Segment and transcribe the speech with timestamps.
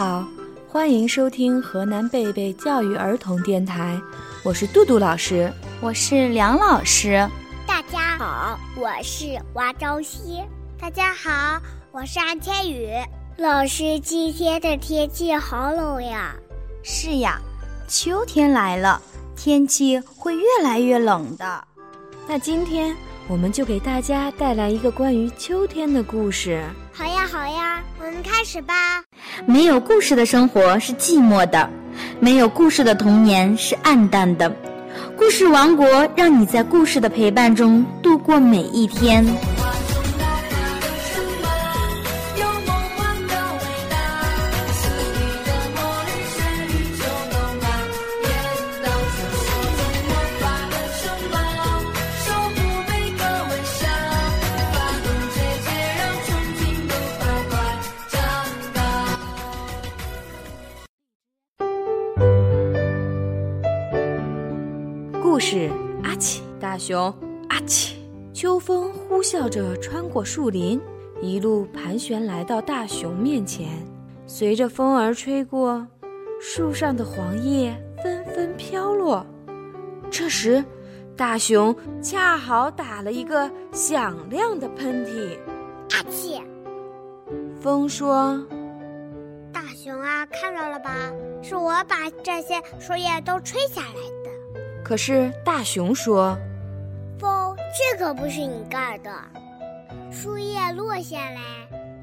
[0.00, 0.24] 好，
[0.66, 4.00] 欢迎收听河南贝贝教育儿童电台，
[4.42, 7.28] 我是杜杜老师，我是梁老师。
[7.66, 10.40] 大家好，我是王朝曦。
[10.80, 11.60] 大家好，
[11.92, 12.88] 我是安天宇。
[13.36, 16.34] 老师，今天的天气好冷呀。
[16.82, 17.38] 是呀，
[17.86, 19.02] 秋天来了，
[19.36, 21.62] 天气会越来越冷的。
[22.26, 22.96] 那今天
[23.28, 26.64] 我们就给大家带来一个关于秋天的故事。
[26.90, 28.74] 好呀，好呀，我们开始吧。
[29.46, 31.70] 没有故事的生活是寂寞的，
[32.18, 34.52] 没有故事的童年是暗淡的。
[35.16, 39.24] 故事王国让你在故事的陪伴中度过每一天。
[65.22, 65.70] 故事
[66.02, 67.14] 阿奇大熊
[67.50, 67.96] 阿奇，
[68.32, 70.80] 秋风呼啸着穿过树林，
[71.20, 73.68] 一路盘旋来到大熊面前。
[74.26, 75.86] 随着风儿吹过，
[76.40, 79.24] 树上的黄叶纷纷飘落。
[80.10, 80.64] 这时，
[81.16, 85.36] 大熊恰好打了一个响亮的喷嚏。
[85.92, 86.40] 阿奇，
[87.60, 88.42] 风说
[89.52, 90.90] ：“大熊啊，看到了吧？
[91.42, 94.19] 是我把这些树叶都吹下来的。”
[94.90, 96.36] 可是大熊说
[97.16, 99.10] ：“风，这可不是你干的。
[100.10, 101.40] 树叶落下来，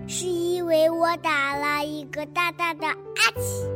[0.07, 2.95] 是因为我打了一个大大的阿
[3.35, 3.67] 嚏。”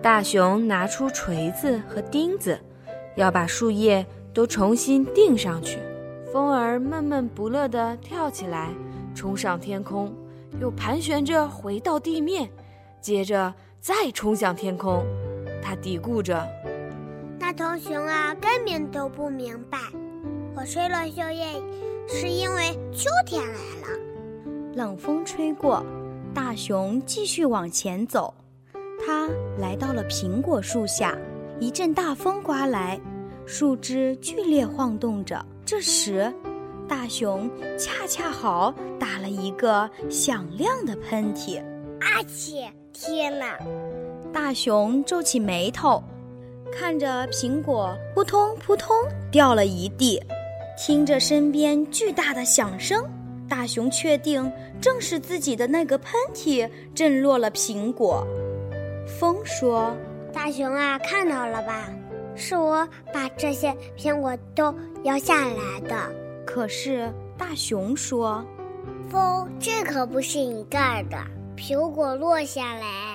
[0.00, 2.56] 大熊拿出锤子和钉子，
[3.16, 5.80] 要把树叶都重新钉上去。
[6.32, 8.68] 风儿闷闷不乐地跳起来，
[9.16, 10.14] 冲上天空，
[10.60, 12.48] 又盘旋着回到地面，
[13.00, 15.04] 接着再冲向天空。
[15.60, 16.48] 他嘀咕着。
[17.54, 19.78] 大头熊啊，根本都不明白，
[20.56, 21.46] 我吹了树叶，
[22.08, 24.74] 是因为秋天来了。
[24.74, 25.84] 冷风吹过，
[26.32, 28.32] 大熊继续往前走。
[29.04, 31.14] 他来到了苹果树下，
[31.60, 32.98] 一阵大风刮来，
[33.44, 35.44] 树枝剧烈晃动着。
[35.62, 36.32] 这时，
[36.88, 41.62] 大熊恰恰好打了一个响亮的喷嚏。
[42.00, 43.58] 阿嚏，天哪！
[44.32, 46.02] 大熊皱起眉头。
[46.72, 48.96] 看着苹果扑通扑通
[49.30, 50.20] 掉了一地，
[50.76, 53.04] 听着身边巨大的响声，
[53.48, 54.50] 大熊确定
[54.80, 58.26] 正是自己的那个喷嚏震落了苹果。
[59.06, 59.94] 风说
[60.32, 61.88] ：“大熊啊，看到了吧？
[62.34, 65.94] 是我把这些苹果都摇下来的。”
[66.46, 68.44] 可是大熊说
[69.10, 71.16] ：“风，这可不是你干的。
[71.56, 73.11] 苹果落下来。”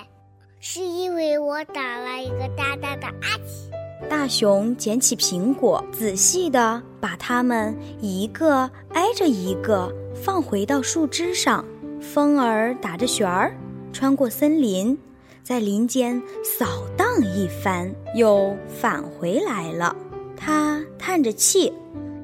[0.69, 4.09] 是因为我打了一个大大的阿嚏。
[4.09, 11.63] 大熊捡起苹果，仔细地把它们一个挨着一个放回到树枝上。
[12.01, 13.55] 风儿打着旋儿，
[13.93, 14.97] 穿过森林，
[15.41, 19.95] 在林间扫荡一番，又返回来了。
[20.35, 21.71] 他叹着气：“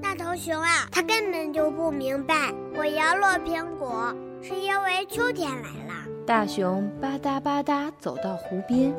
[0.04, 5.94] 大头熊啊，他根本就不明白，我摇落苹果是因为秋天来了。”
[6.26, 8.94] 大熊吧嗒吧嗒走到湖边，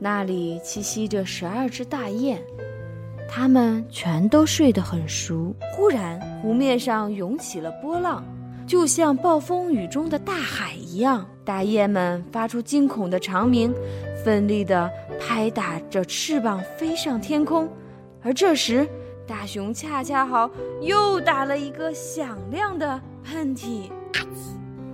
[0.00, 2.36] 那里栖息着十二只大雁，
[3.28, 5.54] 它们全都睡得很熟。
[5.72, 8.24] 忽然，湖面上涌起了波浪，
[8.66, 11.24] 就像暴风雨中的大海一样。
[11.44, 13.72] 大雁们发出惊恐的长鸣，
[14.24, 14.90] 奋力地
[15.20, 17.68] 拍打着翅膀飞上天空。
[18.20, 18.88] 而这时，
[19.28, 20.50] 大熊恰恰好
[20.80, 23.88] 又打了一个响亮的喷嚏。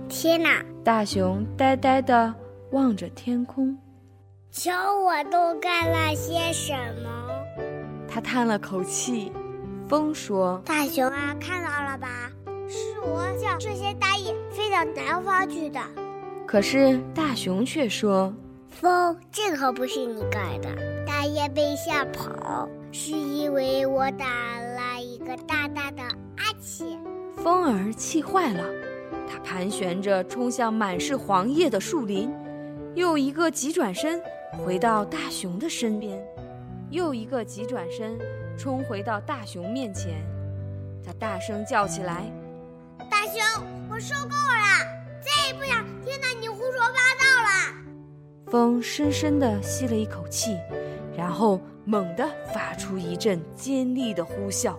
[0.09, 0.65] 天哪！
[0.83, 2.33] 大熊呆呆地
[2.71, 3.77] 望着天空，
[4.51, 6.73] 瞧我都干了些什
[7.03, 7.09] 么？
[8.07, 9.31] 他叹了口气。
[9.87, 12.07] 风说：“大熊啊，看到了吧？
[12.67, 15.79] 是我叫这些大雁飞到南方去的。”
[16.45, 18.33] 可是大熊却说
[18.69, 20.69] ：“风，这可不是你干的。
[21.07, 24.25] 大雁被吓跑，是因为我打
[24.59, 26.03] 了一个大大的
[26.37, 26.97] 阿奇。”
[27.37, 28.63] 风儿气坏了。
[29.31, 32.33] 它盘旋着冲向满是黄叶的树林，
[32.95, 34.19] 又一个急转身
[34.65, 36.19] 回到大熊的身边，
[36.89, 38.17] 又一个急转身
[38.57, 40.15] 冲回到大熊面前。
[41.05, 42.25] 它大声叫起来
[43.07, 44.83] ：“大熊，我受够了，
[45.21, 47.75] 再也不想听到你胡说八道了。”
[48.51, 50.57] 风深深地吸了一口气，
[51.15, 54.75] 然后猛地发出一阵尖利的呼啸。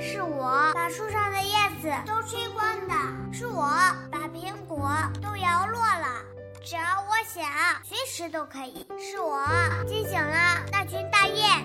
[0.00, 2.94] 是我把树上的叶子都吹光的，
[3.32, 3.62] 是我
[4.10, 4.90] 把苹果
[5.22, 6.22] 都摇落了。
[6.62, 7.42] 只要我想，
[7.82, 8.86] 随时都可以。
[8.98, 9.42] 是我
[9.86, 11.64] 惊醒了那群大雁，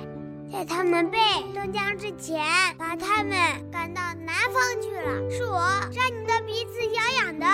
[0.50, 1.18] 在他们被
[1.54, 2.42] 冻僵之前，
[2.78, 3.38] 把他们
[3.70, 5.30] 赶到南方去了。
[5.30, 5.60] 是我
[5.94, 7.46] 让你的鼻子痒痒的，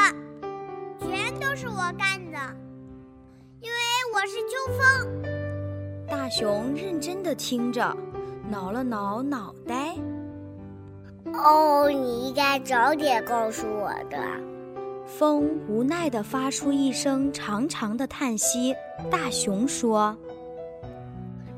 [1.00, 2.38] 全都是我干的，
[3.60, 3.78] 因为
[4.14, 5.22] 我是秋风。
[6.07, 7.98] 大熊认真的听着，
[8.48, 9.96] 挠了挠脑袋。
[11.33, 14.18] 哦，你应该早点告诉我的。
[15.06, 18.74] 风无奈地发出一声长长的叹息。
[19.10, 20.16] 大熊说：“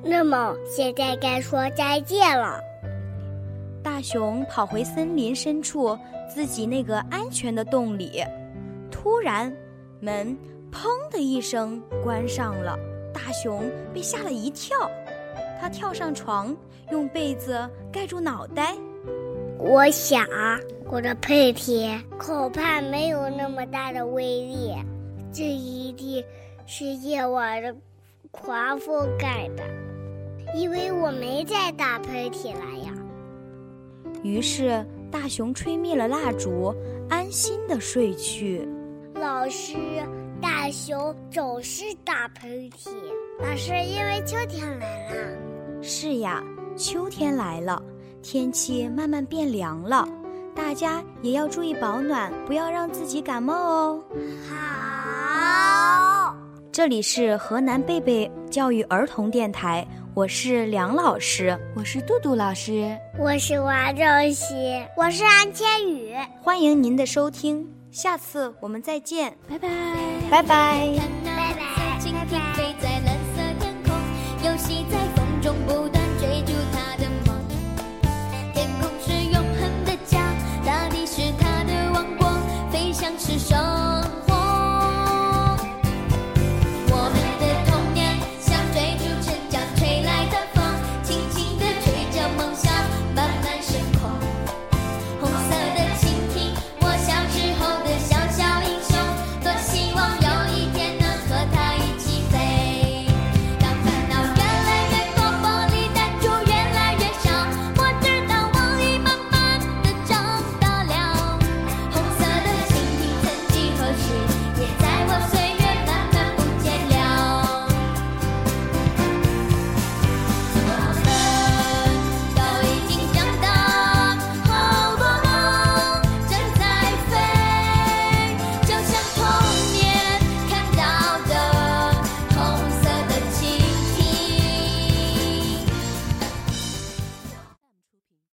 [0.03, 2.59] 那么现在该说再见了。”
[3.83, 5.97] 大熊跑回森林深处
[6.33, 8.23] 自己那个安全的洞里。
[8.89, 9.53] 突然，
[9.99, 10.35] 门
[10.71, 12.77] “砰”的一声关上了。
[13.13, 14.89] 大熊被吓了一跳，
[15.59, 16.55] 他跳上床，
[16.91, 18.75] 用被子盖住脑袋。
[19.63, 20.27] 我想。
[20.91, 24.75] 我的喷嚏恐怕没有那么大的威力，
[25.31, 26.23] 这一定
[26.67, 27.75] 是夜晚的
[28.29, 29.63] 狂风盖的，
[30.55, 32.93] 因为我没再打喷嚏了呀。
[34.21, 36.75] 于是大熊吹灭了蜡烛，
[37.09, 38.67] 安心的睡去。
[39.15, 39.75] 老师，
[40.39, 42.89] 大熊总是打喷嚏，
[43.39, 45.81] 那是因为秋天来了。
[45.81, 46.43] 是呀，
[46.77, 47.81] 秋天来了，
[48.23, 50.07] 天气慢慢变凉了。
[50.55, 54.03] 大家也要注意保暖，不要让自己感冒哦。
[54.49, 56.35] 好，
[56.71, 64.55] 这里是河南贝贝教育儿童电台，我是梁老师，我是杜杜老师，我是王正熙，
[64.95, 66.15] 我是安千羽。
[66.41, 69.67] 欢迎您的收听，下次我们再见，拜拜，
[70.29, 71.32] 拜拜，拜拜。